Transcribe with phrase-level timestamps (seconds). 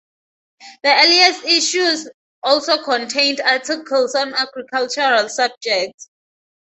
[0.81, 2.09] The earliest issues
[2.41, 6.09] also contained articles on agricultural subjects.